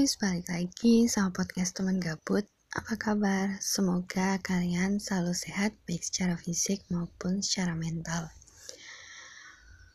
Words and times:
guys, 0.00 0.16
balik 0.16 0.48
lagi 0.48 1.12
sama 1.12 1.28
podcast 1.28 1.76
teman 1.76 2.00
gabut. 2.00 2.48
Apa 2.72 2.96
kabar? 2.96 3.60
Semoga 3.60 4.40
kalian 4.40 4.96
selalu 4.96 5.36
sehat 5.36 5.76
baik 5.84 6.00
secara 6.00 6.40
fisik 6.40 6.80
maupun 6.88 7.44
secara 7.44 7.76
mental. 7.76 8.32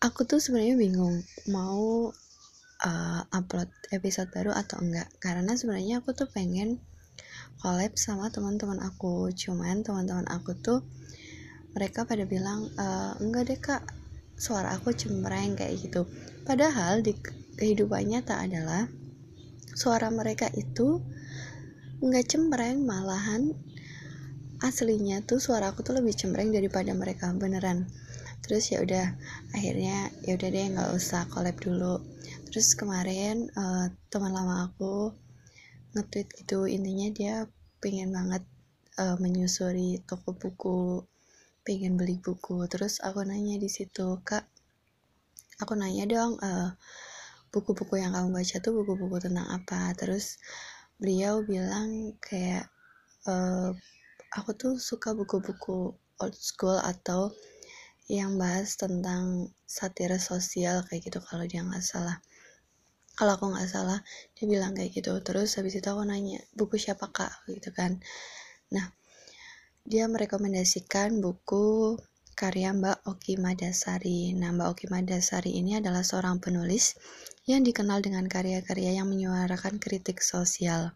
Aku 0.06 0.30
tuh 0.30 0.38
sebenarnya 0.38 0.78
bingung 0.78 1.26
mau 1.50 2.14
uh, 2.86 3.22
upload 3.34 3.66
episode 3.90 4.30
baru 4.30 4.54
atau 4.54 4.78
enggak 4.78 5.10
karena 5.18 5.58
sebenarnya 5.58 6.06
aku 6.06 6.14
tuh 6.14 6.30
pengen 6.30 6.78
collab 7.58 7.98
sama 7.98 8.30
teman-teman 8.30 8.86
aku. 8.86 9.34
Cuman 9.34 9.82
teman-teman 9.82 10.30
aku 10.30 10.54
tuh 10.54 10.86
mereka 11.74 12.06
pada 12.06 12.30
bilang 12.30 12.70
e, 12.78 12.86
enggak 13.26 13.44
deh 13.50 13.58
kak 13.58 13.82
suara 14.38 14.78
aku 14.78 14.94
cempreng 14.94 15.58
kayak 15.58 15.82
gitu. 15.82 16.06
Padahal 16.46 17.02
di 17.02 17.18
kehidupan 17.58 18.06
nyata 18.06 18.46
adalah 18.46 18.86
suara 19.76 20.08
mereka 20.08 20.48
itu 20.56 21.04
nggak 22.00 22.26
cempreng 22.32 22.88
malahan 22.88 23.52
aslinya 24.64 25.20
tuh 25.28 25.44
suara 25.44 25.76
aku 25.76 25.84
tuh 25.84 26.00
lebih 26.00 26.16
cempreng 26.16 26.50
daripada 26.50 26.96
mereka 26.96 27.30
beneran. 27.36 27.86
Terus 28.40 28.72
ya 28.72 28.80
udah 28.80 29.06
akhirnya 29.52 30.10
ya 30.24 30.40
udah 30.40 30.50
deh 30.50 30.66
nggak 30.74 30.92
usah 30.96 31.28
collab 31.28 31.60
dulu. 31.60 32.00
Terus 32.48 32.72
kemarin 32.80 33.52
uh, 33.54 33.92
teman 34.08 34.32
lama 34.32 34.72
aku 34.72 35.12
nge-tweet 35.92 36.28
gitu 36.44 36.68
intinya 36.72 37.08
dia 37.12 37.36
pengen 37.84 38.16
banget 38.16 38.44
uh, 38.96 39.20
menyusuri 39.20 40.00
toko 40.08 40.32
buku 40.34 41.04
pengen 41.68 42.00
beli 42.00 42.16
buku. 42.22 42.64
Terus 42.72 43.04
aku 43.04 43.28
nanya 43.28 43.60
di 43.60 43.68
situ 43.68 44.24
kak 44.24 44.48
aku 45.60 45.76
nanya 45.76 46.08
dong 46.08 46.40
uh, 46.40 46.76
buku-buku 47.56 48.04
yang 48.04 48.12
kamu 48.12 48.36
baca 48.36 48.56
tuh 48.60 48.76
buku-buku 48.76 49.24
tentang 49.24 49.48
apa? 49.48 49.96
Terus 49.96 50.36
beliau 51.00 51.40
bilang 51.48 52.20
kayak 52.20 52.68
e, 53.24 53.34
aku 54.36 54.52
tuh 54.60 54.76
suka 54.76 55.16
buku-buku 55.16 55.96
old 55.96 56.36
school 56.36 56.76
atau 56.76 57.32
yang 58.12 58.36
bahas 58.36 58.76
tentang 58.76 59.56
satire 59.64 60.20
sosial 60.20 60.84
kayak 60.86 61.08
gitu 61.08 61.24
kalau 61.24 61.48
dia 61.48 61.64
nggak 61.64 61.80
salah. 61.80 62.20
Kalau 63.16 63.40
aku 63.40 63.48
nggak 63.56 63.72
salah 63.72 64.04
dia 64.36 64.46
bilang 64.52 64.76
kayak 64.76 64.92
gitu. 64.92 65.16
Terus 65.24 65.56
habis 65.56 65.80
itu 65.80 65.88
aku 65.88 66.04
nanya 66.04 66.44
buku 66.52 66.76
siapa 66.76 67.08
kak? 67.16 67.48
Gitu 67.48 67.72
kan. 67.72 68.04
Nah 68.76 68.92
dia 69.88 70.12
merekomendasikan 70.12 71.24
buku 71.24 71.96
karya 72.36 72.76
Mbak 72.76 73.08
Oki 73.08 73.40
Madasari. 73.40 74.36
Nah, 74.36 74.52
Mbak 74.52 74.68
Oki 74.76 74.86
Madasari 74.92 75.56
ini 75.56 75.80
adalah 75.80 76.04
seorang 76.04 76.44
penulis 76.44 77.00
yang 77.48 77.64
dikenal 77.64 78.04
dengan 78.04 78.28
karya-karya 78.28 79.00
yang 79.00 79.08
menyuarakan 79.08 79.80
kritik 79.80 80.20
sosial. 80.20 80.92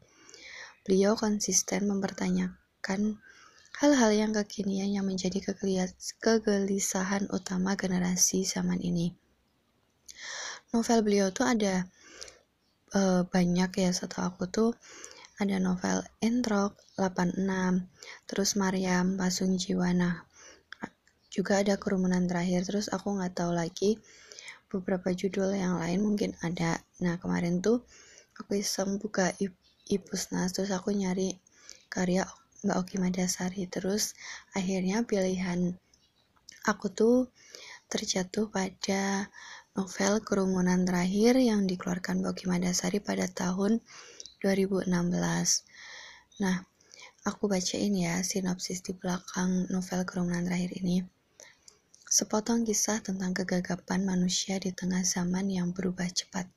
Beliau 0.84 1.16
konsisten 1.16 1.88
mempertanyakan 1.88 3.24
hal-hal 3.80 4.12
yang 4.12 4.32
kekinian 4.36 4.92
yang 4.92 5.08
menjadi 5.08 5.40
kegelisahan 6.20 7.32
utama 7.32 7.80
generasi 7.80 8.44
zaman 8.44 8.84
ini. 8.84 9.16
Novel 10.76 11.00
beliau 11.08 11.32
tuh 11.32 11.48
ada 11.48 11.88
uh, 13.00 13.24
banyak 13.24 13.80
ya 13.80 13.96
satu 13.96 14.28
aku 14.28 14.44
tuh 14.52 14.76
ada 15.40 15.56
novel 15.56 16.04
Entrok 16.20 16.76
86, 17.00 17.48
terus 18.28 18.60
Mariam 18.60 19.16
Pasung 19.16 19.56
Jiwana 19.56 20.29
juga 21.40 21.64
ada 21.64 21.80
kerumunan 21.80 22.28
terakhir 22.28 22.68
terus 22.68 22.92
aku 22.92 23.16
nggak 23.16 23.40
tahu 23.40 23.56
lagi 23.56 23.96
beberapa 24.68 25.16
judul 25.16 25.56
yang 25.56 25.80
lain 25.80 26.04
mungkin 26.04 26.36
ada 26.44 26.84
nah 27.00 27.16
kemarin 27.16 27.64
tuh 27.64 27.88
aku 28.36 28.60
iseng 28.60 29.00
buka 29.00 29.32
ipusnas 29.88 30.52
terus 30.52 30.76
aku 30.76 30.92
nyari 30.92 31.40
karya 31.88 32.28
Mbak 32.60 32.76
Oki 32.76 32.96
Madasari 33.00 33.64
terus 33.72 34.20
akhirnya 34.52 35.08
pilihan 35.08 35.80
aku 36.68 36.92
tuh 36.92 37.32
terjatuh 37.88 38.52
pada 38.52 39.32
novel 39.80 40.20
Kerumunan 40.22 40.84
Terakhir 40.84 41.40
yang 41.40 41.64
dikeluarkan 41.66 42.20
Mbak 42.20 42.32
Oki 42.36 42.46
Madasari 42.52 43.00
pada 43.00 43.32
tahun 43.32 43.80
2016. 44.44 44.92
Nah, 46.44 46.58
aku 47.26 47.48
bacain 47.48 47.94
ya 47.96 48.20
sinopsis 48.22 48.84
di 48.84 48.92
belakang 48.92 49.72
novel 49.74 50.04
Kerumunan 50.04 50.46
Terakhir 50.46 50.78
ini. 50.84 51.19
Sepotong 52.10 52.66
kisah 52.66 53.06
tentang 53.06 53.38
kegagapan 53.38 54.02
manusia 54.02 54.58
di 54.58 54.74
tengah 54.74 55.06
zaman 55.06 55.46
yang 55.46 55.78
berubah 55.78 56.10
cepat, 56.10 56.50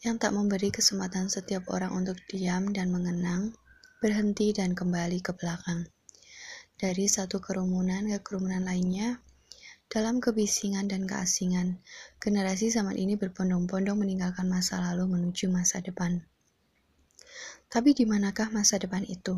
yang 0.00 0.16
tak 0.16 0.32
memberi 0.32 0.72
kesempatan 0.72 1.28
setiap 1.28 1.68
orang 1.68 1.92
untuk 1.92 2.16
diam 2.24 2.72
dan 2.72 2.88
mengenang, 2.88 3.52
berhenti 4.00 4.48
dan 4.56 4.72
kembali 4.72 5.20
ke 5.20 5.36
belakang. 5.36 5.84
Dari 6.80 7.04
satu 7.04 7.36
kerumunan 7.36 8.08
ke 8.08 8.16
kerumunan 8.24 8.64
lainnya, 8.64 9.20
dalam 9.92 10.24
kebisingan 10.24 10.88
dan 10.88 11.04
keasingan, 11.04 11.84
generasi 12.16 12.72
zaman 12.72 12.96
ini 12.96 13.20
berpondong-pondong 13.20 14.00
meninggalkan 14.00 14.48
masa 14.48 14.80
lalu 14.80 15.20
menuju 15.20 15.52
masa 15.52 15.84
depan. 15.84 16.24
Tapi 17.68 17.92
di 17.92 18.08
manakah 18.08 18.48
masa 18.48 18.80
depan 18.80 19.04
itu? 19.04 19.36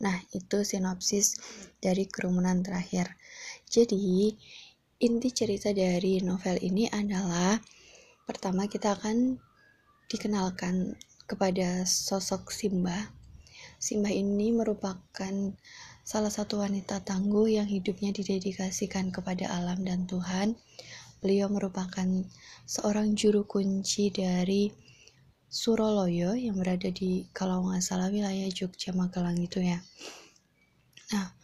Nah, 0.00 0.16
itu 0.32 0.64
sinopsis 0.64 1.36
dari 1.76 2.08
kerumunan 2.08 2.64
terakhir. 2.64 3.20
Jadi, 3.68 4.32
inti 5.00 5.28
cerita 5.28 5.76
dari 5.76 6.24
novel 6.24 6.56
ini 6.64 6.88
adalah 6.88 7.60
pertama 8.24 8.64
kita 8.64 8.96
akan 8.96 9.36
dikenalkan 10.08 10.96
kepada 11.28 11.84
sosok 11.84 12.48
Simba. 12.48 13.12
Simba 13.76 14.08
ini 14.08 14.52
merupakan 14.56 15.34
salah 16.00 16.32
satu 16.32 16.64
wanita 16.64 17.04
tangguh 17.04 17.60
yang 17.60 17.68
hidupnya 17.68 18.10
didedikasikan 18.10 19.12
kepada 19.12 19.52
alam 19.52 19.84
dan 19.84 20.08
Tuhan. 20.08 20.56
Beliau 21.20 21.52
merupakan 21.52 22.08
seorang 22.64 23.12
juru 23.12 23.44
kunci 23.44 24.08
dari 24.08 24.72
Suroloyo 25.50 26.38
yang 26.38 26.62
berada 26.62 26.94
di 26.94 27.26
kalau 27.34 27.66
nggak 27.66 27.82
salah 27.82 28.06
wilayah 28.06 28.46
Jogja 28.54 28.94
Magelang 28.94 29.34
itu 29.34 29.58
ya. 29.58 29.82
Nah, 31.10 31.34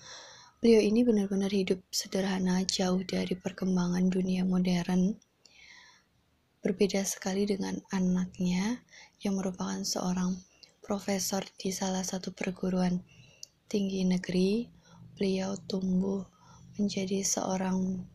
beliau 0.63 0.79
ini 0.79 1.03
benar-benar 1.03 1.51
hidup 1.51 1.83
sederhana 1.91 2.63
jauh 2.63 3.03
dari 3.03 3.35
perkembangan 3.35 4.07
dunia 4.07 4.47
modern. 4.47 5.11
Berbeda 6.63 7.03
sekali 7.03 7.51
dengan 7.51 7.83
anaknya 7.91 8.79
yang 9.27 9.43
merupakan 9.43 9.83
seorang 9.83 10.39
profesor 10.87 11.43
di 11.59 11.75
salah 11.75 12.07
satu 12.07 12.31
perguruan 12.31 13.03
tinggi 13.67 14.07
negeri. 14.07 14.71
Beliau 15.19 15.59
tumbuh 15.67 16.23
menjadi 16.79 17.27
seorang 17.27 18.07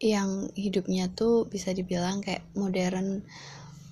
yang 0.00 0.48
hidupnya 0.56 1.12
tuh 1.12 1.44
bisa 1.44 1.76
dibilang 1.76 2.24
kayak 2.24 2.48
modern 2.56 3.28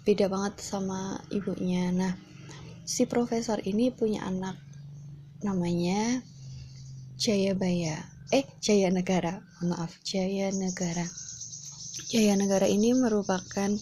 beda 0.05 0.29
banget 0.29 0.61
sama 0.61 1.19
ibunya. 1.33 1.89
Nah 1.91 2.13
si 2.85 3.09
profesor 3.09 3.59
ini 3.65 3.89
punya 3.89 4.29
anak 4.29 4.61
namanya 5.41 6.21
Jayabaya. 7.17 8.05
Eh 8.33 8.45
Jaya 8.61 8.93
Negara 8.93 9.41
maaf 9.65 10.01
Jaya 10.05 10.53
Negara 10.53 11.05
Jaya 12.15 12.39
Negara 12.39 12.71
ini 12.71 12.95
merupakan 12.95 13.75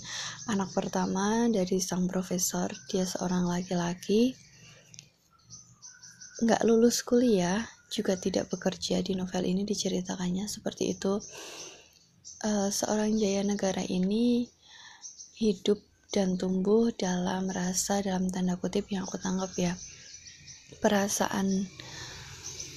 anak 0.48 0.70
pertama 0.72 1.52
dari 1.52 1.82
sang 1.84 2.08
profesor. 2.08 2.70
Dia 2.88 3.04
seorang 3.04 3.44
laki-laki. 3.44 4.32
Nggak 6.40 6.64
lulus 6.64 7.04
kuliah 7.04 7.60
juga 7.92 8.16
tidak 8.16 8.48
bekerja 8.48 9.04
di 9.04 9.12
novel 9.18 9.44
ini 9.44 9.68
diceritakannya. 9.68 10.48
Seperti 10.48 10.96
itu. 10.96 11.20
Uh, 12.42 12.72
seorang 12.72 13.14
Jaya 13.20 13.44
Negara 13.44 13.84
ini 13.84 14.48
hidup 15.36 15.91
dan 16.12 16.36
tumbuh 16.36 16.92
dalam 16.92 17.48
rasa 17.48 18.04
dalam 18.04 18.28
tanda 18.28 18.60
kutip 18.60 18.84
yang 18.92 19.08
aku 19.08 19.16
tanggap 19.16 19.50
ya. 19.56 19.72
Perasaan 20.78 21.66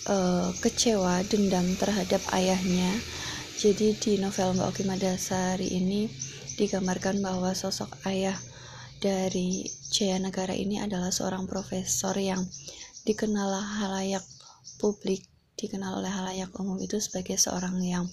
uh, 0.08 0.50
kecewa 0.64 1.22
dendam 1.28 1.68
terhadap 1.76 2.24
ayahnya. 2.32 2.96
Jadi 3.60 3.96
di 4.00 4.20
novel 4.20 4.56
Mbak 4.56 4.68
Oki 4.72 4.84
Madasari 4.88 5.68
ini 5.76 6.08
digambarkan 6.56 7.20
bahwa 7.20 7.52
sosok 7.52 7.92
ayah 8.08 8.36
dari 9.04 9.68
Jaya 9.92 10.16
Negara 10.20 10.56
ini 10.56 10.80
adalah 10.80 11.12
seorang 11.12 11.44
profesor 11.48 12.16
yang 12.16 12.44
dikenal 13.04 13.52
halayak 13.84 14.24
publik 14.80 15.28
dikenal 15.56 16.04
oleh 16.04 16.12
halayak 16.12 16.52
umum 16.60 16.76
itu 16.84 17.00
sebagai 17.00 17.40
seorang 17.40 17.80
yang 17.80 18.06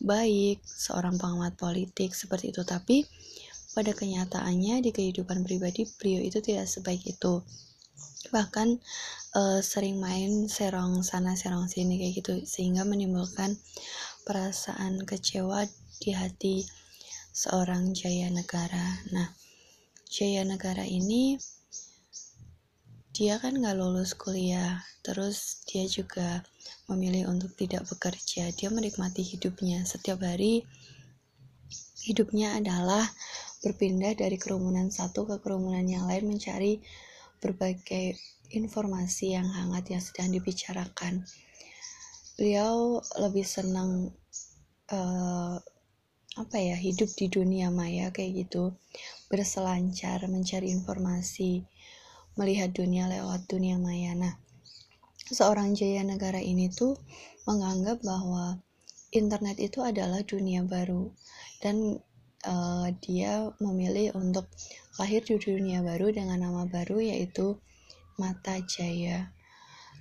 baik, 0.00 0.64
seorang 0.64 1.20
pengamat 1.20 1.54
politik 1.56 2.16
seperti 2.16 2.50
itu. 2.50 2.64
Tapi 2.64 3.04
pada 3.72 3.96
kenyataannya 3.96 4.84
di 4.84 4.90
kehidupan 4.92 5.44
pribadi 5.44 5.88
beliau 5.98 6.20
itu 6.24 6.38
tidak 6.44 6.68
sebaik 6.68 7.02
itu. 7.04 7.40
Bahkan 8.32 8.68
uh, 9.36 9.60
sering 9.60 10.00
main 10.00 10.48
serong 10.48 11.04
sana 11.04 11.36
serong 11.36 11.68
sini 11.68 12.00
kayak 12.00 12.14
gitu 12.22 12.34
sehingga 12.44 12.84
menimbulkan 12.84 13.56
perasaan 14.24 15.02
kecewa 15.08 15.66
di 15.98 16.10
hati 16.14 16.64
seorang 17.32 17.96
jaya 17.96 18.28
negara. 18.28 19.02
Nah 19.10 19.42
Jaya 20.12 20.44
Negara 20.44 20.84
ini 20.84 21.40
dia 23.16 23.40
kan 23.40 23.56
nggak 23.56 23.80
lulus 23.80 24.12
kuliah 24.12 24.84
terus 25.00 25.64
dia 25.64 25.88
juga 25.88 26.44
memilih 26.84 27.32
untuk 27.32 27.56
tidak 27.56 27.88
bekerja. 27.88 28.52
Dia 28.52 28.68
menikmati 28.68 29.24
hidupnya. 29.24 29.88
Setiap 29.88 30.20
hari 30.20 30.68
hidupnya 32.04 32.60
adalah 32.60 33.08
berpindah 33.62 34.18
dari 34.18 34.36
kerumunan 34.36 34.90
satu 34.90 35.24
ke 35.24 35.38
kerumunan 35.38 35.86
yang 35.86 36.10
lain 36.10 36.26
mencari 36.28 36.82
berbagai 37.38 38.18
informasi 38.52 39.38
yang 39.38 39.48
hangat 39.48 39.94
yang 39.94 40.02
sedang 40.02 40.28
dibicarakan 40.34 41.24
beliau 42.36 42.98
lebih 43.22 43.46
senang 43.46 44.10
uh, 44.90 45.56
apa 46.32 46.56
ya 46.56 46.76
hidup 46.80 47.12
di 47.12 47.28
dunia 47.28 47.68
maya 47.68 48.08
kayak 48.08 48.48
gitu 48.48 48.72
berselancar 49.28 50.24
mencari 50.32 50.72
informasi 50.72 51.64
melihat 52.40 52.72
dunia 52.72 53.08
lewat 53.12 53.44
dunia 53.48 53.76
maya. 53.76 54.16
Nah, 54.16 54.34
seorang 55.28 55.76
Jaya 55.76 56.00
Negara 56.00 56.40
ini 56.40 56.72
tuh 56.72 56.96
menganggap 57.44 58.00
bahwa 58.00 58.60
internet 59.12 59.60
itu 59.60 59.84
adalah 59.84 60.24
dunia 60.24 60.64
baru 60.64 61.12
dan 61.60 62.00
uh, 62.46 62.90
dia 63.02 63.50
memilih 63.62 64.14
untuk 64.18 64.50
lahir 64.98 65.22
di 65.22 65.38
dunia 65.38 65.80
baru 65.80 66.10
dengan 66.10 66.42
nama 66.42 66.66
baru 66.66 66.98
yaitu 67.02 67.58
Mata 68.18 68.60
Jaya. 68.62 69.32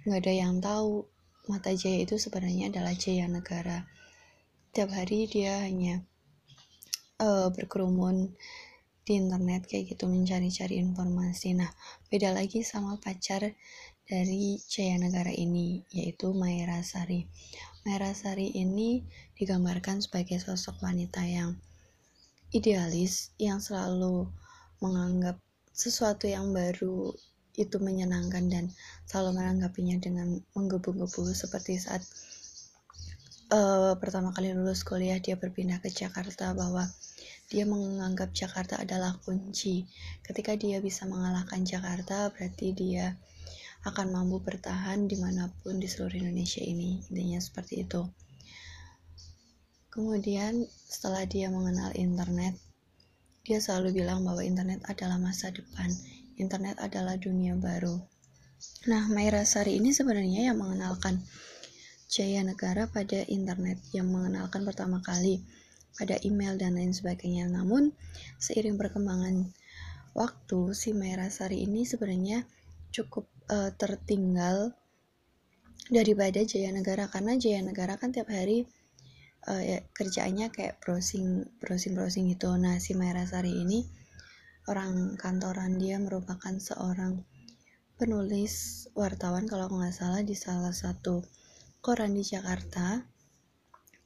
Nggak 0.04 0.20
ada 0.26 0.34
yang 0.34 0.54
tahu 0.60 1.06
Mata 1.50 1.74
Jaya 1.74 2.06
itu 2.06 2.18
sebenarnya 2.18 2.70
adalah 2.70 2.94
Jaya 2.94 3.26
Negara. 3.30 3.88
Tiap 4.72 4.90
hari 4.94 5.28
dia 5.28 5.64
hanya 5.66 6.06
uh, 7.20 7.50
berkerumun 7.54 8.34
di 9.02 9.18
internet 9.18 9.66
kayak 9.66 9.98
gitu 9.98 10.06
mencari-cari 10.06 10.78
informasi. 10.78 11.58
Nah, 11.58 11.70
beda 12.14 12.32
lagi 12.32 12.62
sama 12.62 13.02
pacar 13.02 13.58
dari 14.06 14.62
Jaya 14.70 15.02
Negara 15.02 15.34
ini 15.34 15.82
yaitu 15.90 16.34
Maira 16.36 16.84
Sari. 16.86 17.26
Maira 17.88 18.14
Sari 18.14 18.54
ini 18.54 19.02
digambarkan 19.34 20.06
sebagai 20.06 20.38
sosok 20.38 20.84
wanita 20.86 21.26
yang 21.26 21.58
idealis 22.52 23.32
yang 23.40 23.60
selalu 23.60 24.28
menganggap 24.84 25.40
sesuatu 25.72 26.28
yang 26.28 26.52
baru 26.52 27.16
itu 27.60 27.78
menyenangkan 27.84 28.48
dan 28.48 28.66
selalu 29.08 29.40
menanggapinya 29.40 30.00
dengan 30.00 30.40
menggebu-gebu 30.56 31.32
seperti 31.36 31.80
saat 31.80 32.04
uh, 33.52 33.96
pertama 34.00 34.32
kali 34.32 34.56
lulus 34.56 34.88
kuliah 34.88 35.20
dia 35.20 35.36
berpindah 35.36 35.84
ke 35.84 35.92
Jakarta 35.92 36.56
bahwa 36.56 36.88
dia 37.52 37.68
menganggap 37.68 38.32
Jakarta 38.32 38.80
adalah 38.80 39.20
kunci. 39.28 39.84
Ketika 40.24 40.56
dia 40.56 40.80
bisa 40.80 41.04
mengalahkan 41.04 41.68
Jakarta, 41.68 42.32
berarti 42.32 42.72
dia 42.72 43.20
akan 43.84 44.16
mampu 44.16 44.40
bertahan 44.40 45.12
di 45.12 45.20
mana 45.20 45.52
pun 45.60 45.76
di 45.76 45.92
seluruh 45.92 46.16
Indonesia 46.16 46.64
ini. 46.64 47.04
Intinya 47.12 47.44
seperti 47.44 47.84
itu. 47.84 48.08
Kemudian 49.92 50.64
setelah 50.88 51.28
dia 51.28 51.52
mengenal 51.52 51.92
internet, 52.00 52.56
dia 53.44 53.60
selalu 53.60 54.00
bilang 54.00 54.24
bahwa 54.24 54.40
internet 54.40 54.80
adalah 54.88 55.20
masa 55.20 55.52
depan. 55.52 55.92
Internet 56.40 56.80
adalah 56.80 57.20
dunia 57.20 57.60
baru. 57.60 58.00
Nah, 58.88 59.12
Maira 59.12 59.44
Sari 59.44 59.84
ini 59.84 59.92
sebenarnya 59.92 60.48
yang 60.48 60.64
mengenalkan 60.64 61.20
Jaya 62.08 62.40
Negara 62.40 62.88
pada 62.88 63.28
internet, 63.28 63.84
yang 63.92 64.08
mengenalkan 64.08 64.64
pertama 64.64 65.04
kali 65.04 65.44
pada 66.00 66.16
email 66.24 66.56
dan 66.56 66.80
lain 66.80 66.96
sebagainya. 66.96 67.52
Namun 67.52 67.92
seiring 68.40 68.80
perkembangan 68.80 69.52
waktu 70.16 70.72
si 70.72 70.96
Merah 70.96 71.28
Sari 71.28 71.68
ini 71.68 71.84
sebenarnya 71.84 72.48
cukup 72.96 73.28
uh, 73.52 73.76
tertinggal 73.76 74.72
daripada 75.92 76.44
Jaya 76.48 76.72
Negara 76.72 77.12
karena 77.12 77.36
Jaya 77.36 77.60
Negara 77.60 78.00
kan 78.00 78.16
tiap 78.16 78.32
hari 78.32 78.68
uh, 79.48 79.62
ya, 79.62 79.80
kerjaannya 79.96 80.52
kayak 80.54 80.78
browsing 80.84 81.48
browsing 81.58 81.98
browsing 81.98 82.30
gitu. 82.30 82.52
Nah 82.60 82.78
si 82.78 82.94
Merah 82.94 83.26
Sari 83.26 83.56
ini 83.56 83.86
orang 84.70 85.18
kantoran 85.18 85.82
dia 85.82 85.98
merupakan 85.98 86.54
seorang 86.60 87.24
penulis 87.98 88.86
wartawan 88.98 89.46
kalau 89.46 89.70
nggak 89.70 89.94
salah 89.94 90.22
di 90.22 90.34
salah 90.34 90.74
satu 90.74 91.22
koran 91.82 92.14
di 92.14 92.26
Jakarta 92.26 93.12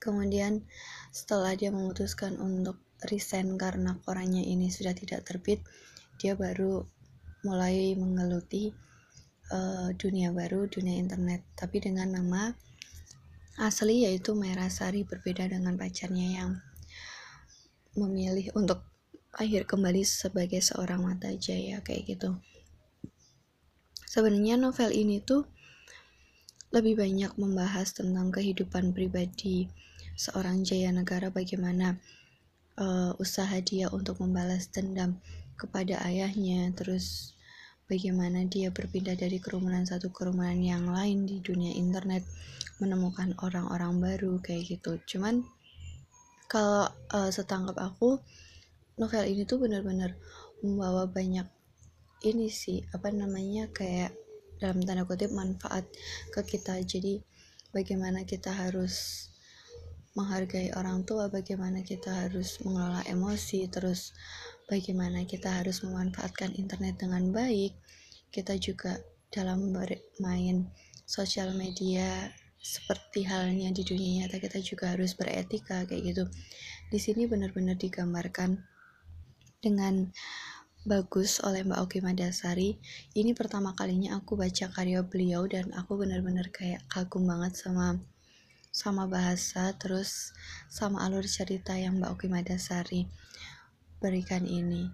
Kemudian 0.06 0.62
setelah 1.10 1.58
dia 1.58 1.74
memutuskan 1.74 2.38
untuk 2.38 2.78
resign 3.10 3.58
karena 3.58 3.98
korannya 4.06 4.46
ini 4.46 4.70
sudah 4.70 4.94
tidak 4.94 5.26
terbit, 5.26 5.66
dia 6.22 6.38
baru 6.38 6.86
mulai 7.42 7.98
menggeluti 7.98 8.70
uh, 9.50 9.90
dunia 9.98 10.30
baru, 10.30 10.70
dunia 10.70 11.02
internet, 11.02 11.42
tapi 11.58 11.82
dengan 11.82 12.22
nama 12.22 12.54
asli 13.56 14.04
yaitu 14.04 14.36
Merah 14.36 14.68
Sari 14.68 15.08
berbeda 15.08 15.48
dengan 15.48 15.80
pacarnya 15.80 16.44
yang 16.44 16.52
memilih 17.96 18.52
untuk 18.56 18.84
akhir 19.36 19.68
kembali 19.68 20.04
sebagai 20.04 20.60
seorang 20.64 21.04
mata 21.04 21.32
jaya 21.36 21.80
kayak 21.84 22.16
gitu. 22.16 22.40
Sebenarnya 24.08 24.56
novel 24.56 24.96
ini 24.96 25.20
tuh 25.20 25.44
lebih 26.72 27.00
banyak 27.00 27.36
membahas 27.36 27.92
tentang 27.92 28.32
kehidupan 28.32 28.96
pribadi 28.96 29.68
seorang 30.16 30.64
Jaya 30.64 30.92
Negara 30.92 31.28
bagaimana 31.28 32.00
uh, 32.80 33.12
usaha 33.20 33.56
dia 33.60 33.92
untuk 33.92 34.24
membalas 34.24 34.72
dendam 34.72 35.20
kepada 35.60 36.00
ayahnya 36.04 36.72
terus 36.76 37.35
bagaimana 37.86 38.46
dia 38.50 38.74
berpindah 38.74 39.14
dari 39.14 39.38
kerumunan 39.38 39.86
satu 39.86 40.10
kerumunan 40.10 40.58
yang 40.58 40.90
lain 40.90 41.30
di 41.30 41.42
dunia 41.42 41.74
internet 41.74 42.26
menemukan 42.82 43.38
orang-orang 43.40 44.02
baru 44.02 44.42
kayak 44.42 44.78
gitu. 44.78 44.98
Cuman 45.06 45.46
kalau 46.50 46.90
uh, 47.14 47.30
setangkap 47.30 47.78
aku 47.78 48.20
novel 48.98 49.24
ini 49.28 49.44
tuh 49.44 49.62
benar-benar 49.62 50.16
membawa 50.64 51.06
banyak 51.06 51.46
ini 52.26 52.50
sih 52.50 52.82
apa 52.96 53.12
namanya 53.14 53.70
kayak 53.70 54.16
dalam 54.58 54.82
tanda 54.82 55.06
kutip 55.06 55.30
manfaat 55.36 55.86
ke 56.32 56.42
kita. 56.42 56.80
Jadi 56.82 57.22
bagaimana 57.76 58.24
kita 58.24 58.56
harus 58.56 59.28
menghargai 60.16 60.72
orang 60.80 61.04
tua, 61.04 61.28
bagaimana 61.28 61.84
kita 61.84 62.08
harus 62.08 62.64
mengelola 62.64 63.04
emosi, 63.04 63.68
terus 63.68 64.16
bagaimana 64.66 65.26
kita 65.30 65.62
harus 65.62 65.86
memanfaatkan 65.86 66.54
internet 66.58 66.98
dengan 67.02 67.30
baik. 67.30 67.74
Kita 68.34 68.58
juga 68.58 68.98
dalam 69.30 69.72
bermain 69.72 70.66
sosial 71.06 71.54
media 71.54 72.34
seperti 72.66 73.22
halnya 73.30 73.70
di 73.70 73.86
dunia 73.86 74.26
nyata 74.26 74.42
kita 74.42 74.58
juga 74.58 74.98
harus 74.98 75.14
beretika 75.14 75.86
kayak 75.86 76.02
gitu. 76.02 76.24
Di 76.90 76.98
sini 76.98 77.30
benar-benar 77.30 77.78
digambarkan 77.78 78.58
dengan 79.62 80.10
bagus 80.86 81.42
oleh 81.42 81.62
Mbak 81.66 81.80
Oki 81.86 82.00
Madasari. 82.02 82.78
Ini 83.14 83.38
pertama 83.38 83.78
kalinya 83.78 84.18
aku 84.18 84.38
baca 84.38 84.70
karya 84.74 85.06
beliau 85.06 85.46
dan 85.46 85.70
aku 85.78 85.98
benar-benar 85.98 86.50
kayak 86.50 86.82
kagum 86.90 87.30
banget 87.30 87.54
sama 87.58 88.02
sama 88.76 89.08
bahasa 89.08 89.72
terus 89.80 90.36
sama 90.68 91.06
alur 91.08 91.24
cerita 91.24 91.78
yang 91.80 92.02
Mbak 92.02 92.12
Oki 92.18 92.28
Madasari 92.28 93.02
berikan 94.04 94.44
ini. 94.48 94.92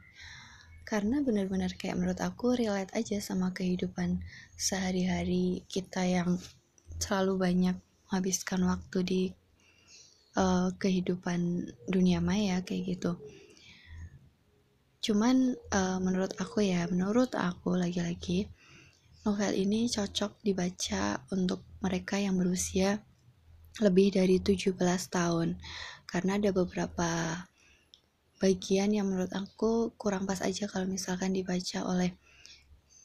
Karena 0.83 1.23
benar-benar 1.23 1.79
kayak 1.79 1.95
menurut 1.95 2.19
aku 2.19 2.57
relate 2.57 2.91
aja 2.97 3.23
sama 3.23 3.55
kehidupan 3.55 4.19
sehari-hari 4.59 5.63
kita 5.71 6.03
yang 6.03 6.35
selalu 6.99 7.39
banyak 7.39 7.77
menghabiskan 8.11 8.67
waktu 8.67 8.97
di 9.07 9.23
uh, 10.35 10.75
kehidupan 10.75 11.71
dunia 11.87 12.19
maya 12.19 12.59
kayak 12.59 12.99
gitu. 12.99 13.15
Cuman 15.01 15.55
uh, 15.71 15.97
menurut 16.03 16.35
aku 16.37 16.61
ya 16.61 16.85
menurut 16.91 17.33
aku 17.33 17.73
lagi-lagi 17.73 18.51
novel 19.23 19.53
ini 19.53 19.89
cocok 19.89 20.41
dibaca 20.41 21.23
untuk 21.33 21.65
mereka 21.81 22.17
yang 22.17 22.37
berusia 22.37 23.01
lebih 23.79 24.13
dari 24.13 24.37
17 24.43 24.75
tahun. 25.07 25.57
Karena 26.03 26.35
ada 26.35 26.51
beberapa 26.51 27.07
bagian 28.41 28.89
yang 28.89 29.05
menurut 29.05 29.29
aku 29.37 29.93
kurang 30.01 30.25
pas 30.25 30.41
aja 30.41 30.65
kalau 30.65 30.89
misalkan 30.89 31.29
dibaca 31.29 31.85
oleh 31.85 32.17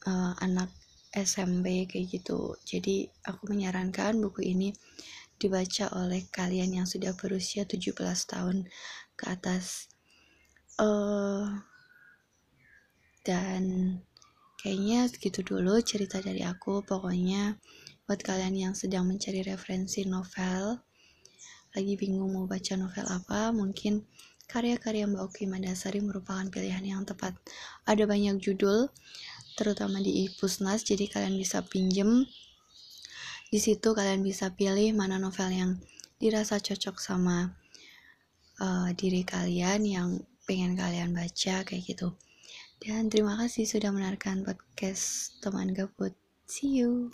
uh, 0.09 0.33
anak 0.41 0.73
SMP 1.13 1.85
kayak 1.85 2.09
gitu. 2.09 2.57
Jadi 2.65 3.05
aku 3.29 3.53
menyarankan 3.53 4.17
buku 4.17 4.57
ini 4.57 4.73
dibaca 5.37 5.93
oleh 5.93 6.25
kalian 6.33 6.81
yang 6.83 6.87
sudah 6.89 7.13
berusia 7.13 7.69
17 7.69 7.93
tahun 8.25 8.65
ke 9.13 9.25
atas. 9.29 9.93
Uh, 10.81 11.61
dan 13.21 13.97
kayaknya 14.57 15.05
segitu 15.13 15.45
dulu 15.45 15.77
cerita 15.85 16.25
dari 16.25 16.41
aku. 16.41 16.81
Pokoknya 16.81 17.61
Buat 18.07 18.23
kalian 18.23 18.55
yang 18.55 18.75
sedang 18.79 19.03
mencari 19.11 19.43
referensi 19.43 20.07
novel, 20.07 20.79
lagi 21.75 21.99
bingung 21.99 22.39
mau 22.39 22.47
baca 22.47 22.79
novel 22.79 23.03
apa, 23.11 23.51
mungkin 23.51 24.07
karya-karya 24.47 25.11
Mbak 25.11 25.23
Oki 25.31 25.45
Mandasari 25.51 25.99
merupakan 26.03 26.47
pilihan 26.47 26.83
yang 26.83 27.03
tepat. 27.03 27.35
Ada 27.87 28.07
banyak 28.07 28.39
judul, 28.39 28.89
terutama 29.59 29.99
di 29.99 30.27
Ipusnas, 30.27 30.87
jadi 30.87 31.11
kalian 31.11 31.35
bisa 31.39 31.63
pinjem. 31.67 32.25
Di 33.51 33.59
situ 33.63 33.95
kalian 33.95 34.23
bisa 34.23 34.55
pilih 34.55 34.91
mana 34.95 35.19
novel 35.19 35.51
yang 35.51 35.71
dirasa 36.19 36.59
cocok 36.59 36.97
sama 36.99 37.55
uh, 38.63 38.89
diri 38.97 39.23
kalian 39.23 39.85
yang 39.85 40.09
pengen 40.47 40.79
kalian 40.79 41.13
baca 41.13 41.67
kayak 41.67 41.83
gitu. 41.85 42.15
Dan 42.81 43.09
terima 43.11 43.35
kasih 43.41 43.67
sudah 43.67 43.91
mendengarkan 43.91 44.47
podcast 44.47 45.37
teman 45.43 45.73
gabut. 45.73 46.15
See 46.47 46.79
you. 46.79 47.11